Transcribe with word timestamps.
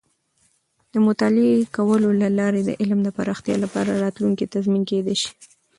د 0.93 0.95
مطالعه 1.07 1.59
کولو 1.75 2.09
له 2.21 2.29
لارې 2.39 2.61
د 2.65 2.71
علم 2.81 2.99
د 3.03 3.09
پراختیا 3.17 3.55
لپاره 3.63 4.01
راتلونکې 4.03 4.51
تضمین 4.55 4.83
کیدی 4.91 5.15
شي. 5.21 5.31